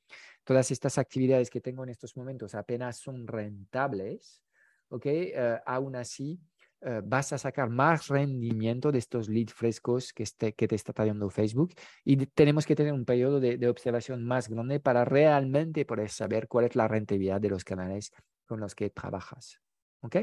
[0.43, 4.43] todas estas actividades que tengo en estos momentos apenas son rentables,
[4.89, 6.39] ok, eh, aún así
[6.81, 10.93] eh, vas a sacar más rendimiento de estos leads frescos que, este, que te está
[10.93, 11.73] trayendo Facebook
[12.05, 16.65] y tenemos que tener un periodo de, observación más grande para realmente poder saber cuál
[16.65, 18.11] es la rentabilidad de los canales
[18.45, 19.59] con los que trabajas.
[20.01, 20.17] ¿Ok?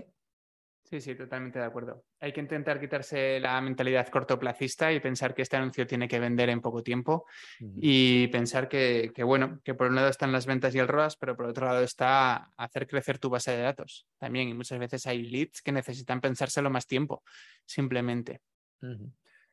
[0.84, 2.04] Sí, sí, totalmente de acuerdo.
[2.20, 6.50] Hay que intentar quitarse la mentalidad cortoplacista y pensar que este anuncio tiene que vender
[6.50, 7.24] en poco tiempo
[7.58, 11.36] y pensar que, bueno, que por un lado están las ventas y el ROAS, pero
[11.36, 14.48] por otro lado está hacer crecer tu base de datos también.
[14.50, 17.22] Y muchas veces hay leads que necesitan pensárselo más tiempo,
[17.64, 18.42] simplemente.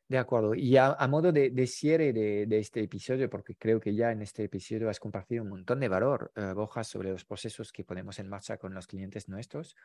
[0.10, 0.54] De acuerdo.
[0.54, 4.90] Y a, modo de, cierre de, este episodio, porque creo que ya en este episodio
[4.90, 8.58] has compartido un montón de valor, uh, Bojas, sobre los procesos que ponemos en marcha
[8.58, 9.78] con los clientes nuestros.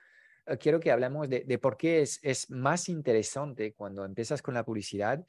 [0.47, 4.65] Eh, quiero que hablemos de, por qué es, es, más interesante cuando empiezas con la
[4.65, 5.25] publicidad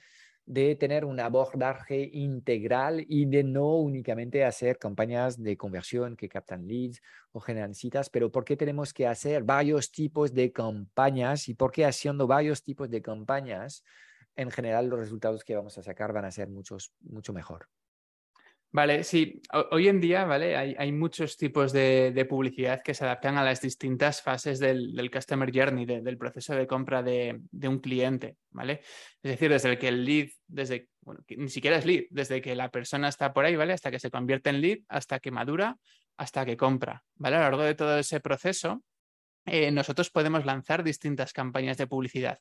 [0.46, 6.65] de tener un abordaje integral y de no únicamente hacer campañas de conversión que captan
[6.65, 7.02] leads
[7.34, 11.72] o generan citas, pero por qué tenemos que hacer varios tipos de campañas y por
[11.74, 13.84] qué haciendo varios tipos de campañas,
[14.38, 17.68] en general los resultados que vamos a sacar van a ser muchos, mucho mejor.
[18.72, 19.42] Vale, sí,
[19.72, 20.58] hoy en día, ¿vale?
[20.58, 25.86] Hay, muchos tipos de, publicidad que se adaptan a las distintas fases del, customer journey,
[25.86, 28.82] del proceso de compra de, un cliente, ¿vale?
[29.24, 32.56] Es decir, desde el que el lead, desde, bueno, ni siquiera es lead, desde que
[32.56, 33.74] la persona está por ahí, ¿vale?
[33.74, 35.78] Hasta que se convierte en lead, hasta que madura,
[36.18, 37.38] hasta que compra, ¿vale?
[37.38, 38.84] A lo largo de todo ese proceso,
[39.48, 42.39] eh, nosotros podemos lanzar distintas campañas de publicidad.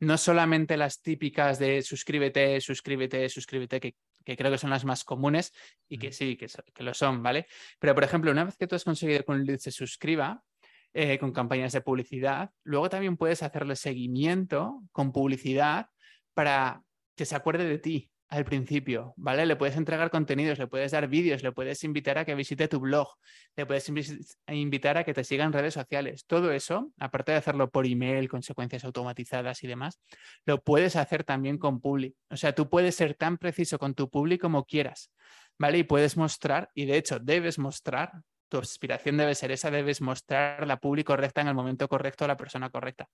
[0.00, 3.94] No solamente las típicas de suscríbete, suscríbete, suscríbete, que,
[4.24, 5.52] creo que son las más comunes
[5.88, 6.48] y que sí, que,
[6.82, 7.46] lo son, ¿vale?
[7.78, 10.42] Pero, por ejemplo, una vez que tú has conseguido que un lead se suscriba,
[10.94, 15.90] eh, con campañas de publicidad, luego también puedes hacerle seguimiento con publicidad
[16.32, 16.82] para
[17.14, 19.46] que se acuerde de ti, al principio, ¿vale?
[19.46, 22.80] Le puedes entregar contenidos, le puedes dar vídeos, le puedes invitar a que visite tu
[22.80, 23.08] blog,
[23.54, 23.88] le puedes
[24.48, 26.24] invitar a que te siga en redes sociales.
[26.26, 30.00] Todo eso, aparte de hacerlo por email, consecuencias automatizadas y demás,
[30.44, 32.16] lo puedes hacer también con Publi.
[32.28, 35.12] O sea, tú puedes ser tan preciso con tu Publi como quieras,
[35.56, 35.78] ¿vale?
[35.78, 38.10] Y puedes mostrar, y de hecho debes mostrar,
[38.48, 42.28] tu aspiración debe ser esa, debes mostrar la Publi correcta en el momento correcto a
[42.28, 43.08] la persona correcta,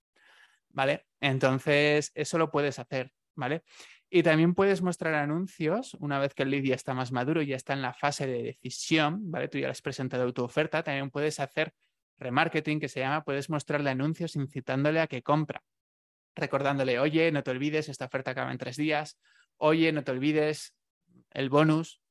[0.71, 1.07] ¿vale?
[1.21, 3.63] Entonces, eso lo puedes hacer, ¿vale?
[4.11, 7.57] Y también puedes mostrar anuncios una vez que el lead ya está más maduro ya
[7.57, 9.49] está en la fase de decisión, ¿vale?
[9.49, 11.73] Tú ya has presentado tu oferta, también puedes hacer
[12.19, 15.63] remarketing que se llama, puedes mostrarle anuncios incitándole a que compra,
[16.35, 19.19] recordándole, oye, no te olvides, esta oferta acaba en tres días,
[19.57, 20.75] oye, no te olvides
[21.31, 22.02] el bonus,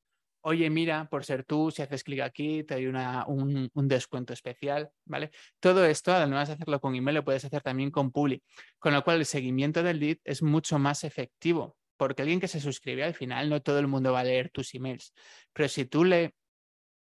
[0.42, 4.32] oye, mira, por ser tú, si haces clic aquí, te doy una, un, un, descuento
[4.32, 5.30] especial, ¿vale?
[5.60, 8.42] Todo esto, además de hacerlo con email, lo puedes hacer también con Publi,
[8.78, 12.60] con lo cual el seguimiento del lead es mucho más efectivo porque alguien que se
[12.60, 15.14] suscribe al final no todo el mundo va a leer tus emails,
[15.52, 16.34] pero si tú le,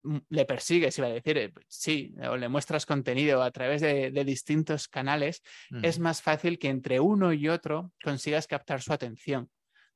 [0.03, 3.81] mm, le persigues y va a decir eh, sí, o le muestras contenido a través
[3.81, 5.41] de, distintos canales,
[5.81, 9.49] es más fácil que entre uno y otro consigas captar su atención.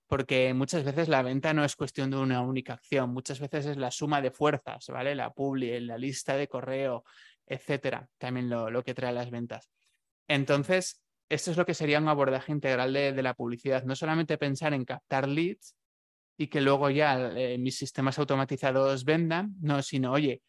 [0.08, 3.78] Porque muchas veces la venta no es cuestión de una única acción, muchas veces es
[3.78, 5.16] la suma de fuerzas, ¿vale?
[5.16, 7.03] La publi, la lista de correo,
[7.45, 9.70] etcétera, también lo, lo que trae las ventas.
[10.28, 13.84] Entonces, esto es lo que sería un abordaje integral de, la publicidad.
[13.84, 15.76] No solamente pensar en captar leads
[16.38, 20.41] y que luego ya eh, mis sistemas automatizados vendan, no, sino, oye,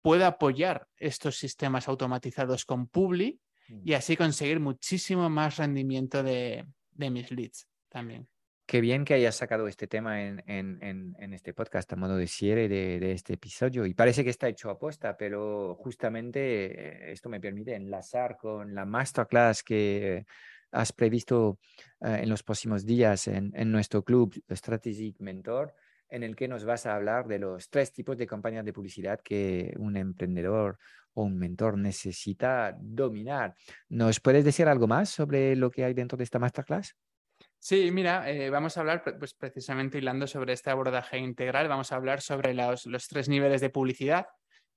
[0.00, 3.40] puedo apoyar estos sistemas automatizados con Publi
[3.84, 3.94] y mm.
[3.94, 8.28] así conseguir muchísimo más rendimiento de mis leads también.
[8.72, 13.12] Qué bien que hayas sacado este tema en, este podcast a modo de cierre de,
[13.12, 13.84] este episodio.
[13.84, 18.74] Y parece que está hecho a posta, pero justamente eh, esto me permite enlazar con
[18.74, 20.24] la masterclass que
[20.70, 21.58] has previsto
[22.00, 25.74] eh, en los próximos días en, nuestro club Strategic Mentor,
[26.08, 29.20] en el que nos vas a hablar de los tres tipos de campañas de publicidad
[29.22, 30.78] que un emprendedor
[31.12, 33.54] o un mentor necesita dominar.
[33.90, 36.96] ¿Nos puedes decir algo más sobre lo que hay dentro de esta masterclass?
[37.64, 41.94] Sí, mira, eh, vamos a hablar, pues precisamente hilando sobre este abordaje integral, vamos a
[41.94, 44.26] hablar sobre los, tres niveles de publicidad,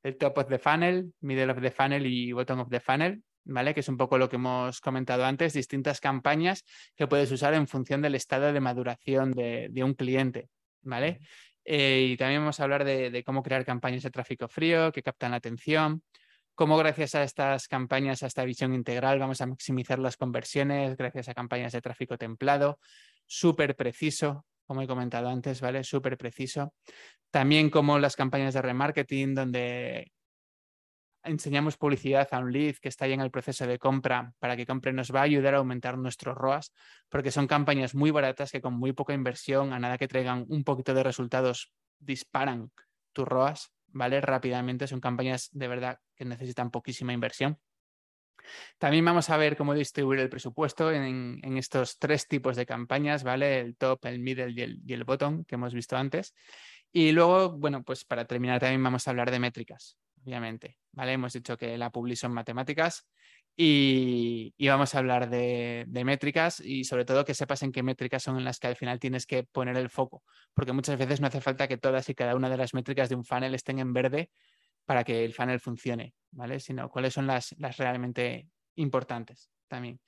[0.04, 3.74] el top of the funnel, middle of the funnel y bottom of the funnel, ¿vale?
[3.74, 6.64] Que es un poco lo que hemos comentado antes, distintas campañas
[6.96, 10.50] que puedes usar en función del estado de maduración de, un cliente,
[10.84, 11.22] ¿vale?
[11.64, 15.02] Eh, y también vamos a hablar de, de, cómo crear campañas de tráfico frío que
[15.02, 16.04] captan la atención,
[16.56, 21.30] cómo gracias a estas campañas, a esta visión integral, vamos a maximizar las conversiones gracias
[21.30, 22.80] a campañas de tráfico templado,
[23.28, 25.84] súper preciso, como he comentado antes, ¿vale?
[25.84, 26.74] Súper preciso.
[27.30, 30.12] También como las campañas de remarketing, donde
[31.26, 34.66] enseñamos publicidad a un lead que está ya en el proceso de compra para que
[34.66, 36.72] compre, nos va a ayudar a aumentar nuestros ROAS,
[37.10, 40.64] porque son campañas muy baratas que con muy poca inversión, a nada que traigan un
[40.64, 42.72] poquito de resultados, disparan
[43.12, 43.72] tus ROAS.
[43.96, 44.20] ¿Vale?
[44.20, 47.58] Rápidamente, son campañas de verdad que necesitan poquísima inversión.
[48.78, 53.60] También vamos a ver cómo distribuir el presupuesto en, estos tres tipos de campañas, ¿vale?
[53.60, 54.52] El top, el middle
[54.86, 56.36] y el, bottom que hemos visto antes.
[56.92, 61.14] Y luego, bueno, pues para terminar también vamos a hablar de métricas, obviamente, ¿vale?
[61.14, 63.08] Hemos dicho que la publi son matemáticas
[63.58, 68.38] y, vamos a hablar de, métricas y sobre todo que sepas en qué métricas son
[68.38, 71.42] en las que al final tienes que poner el foco, porque muchas veces no hace
[71.42, 74.30] falta que todas y cada una de las métricas de un funnel estén en verde
[74.86, 76.60] para que el funnel funcione, ¿vale?
[76.60, 80.00] Sino cuáles son las, realmente importantes también.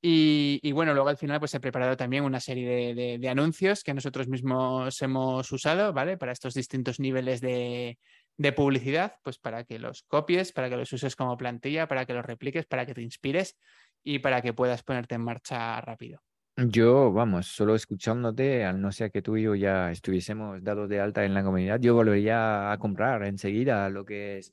[0.00, 3.92] Y, bueno, luego al final pues he preparado también una serie de, de, anuncios que
[3.92, 6.16] nosotros mismos hemos usado, ¿vale?
[6.16, 7.98] Para estos distintos niveles de,
[8.38, 12.14] de publicidad, pues para que los copies, para que los uses como plantilla, para que
[12.14, 13.58] los repliques, para que te inspires
[14.02, 16.22] y para que puedas ponerte en marcha rápido.
[16.56, 21.00] Yo, vamos, solo escuchándote, al no ser que tú y yo ya estuviésemos dados de
[21.00, 24.52] alta en la comunidad, yo volvería a comprar enseguida lo que es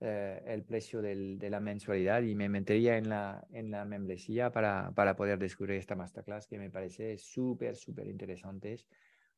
[0.00, 4.50] eh, el precio del, de la mensualidad y me metería en la, en la membresía
[4.50, 8.76] para, para poder descubrir esta masterclass que me parece súper, súper interesante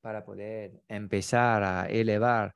[0.00, 2.54] para poder empezar a elevar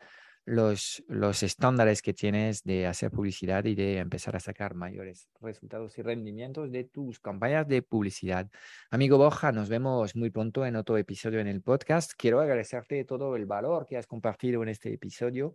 [0.48, 5.98] los, los estándares que tienes de hacer publicidad y de empezar a sacar mayores resultados
[5.98, 8.50] y rendimientos de tus campañas de publicidad.
[8.90, 12.12] Amigo Borja, nos vemos muy pronto en otro episodio en el podcast.
[12.16, 15.54] Quiero agradecerte todo el valor que has compartido en este episodio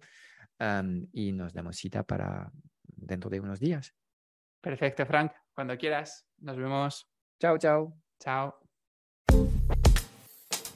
[1.11, 2.51] y nos damos cita para
[2.83, 3.95] dentro de unos días.
[4.61, 5.31] Perfecto, Frank.
[5.53, 6.27] Cuando quieras.
[6.37, 7.09] Nos vemos.
[7.39, 7.97] Chao, chao.
[8.19, 8.62] Chao.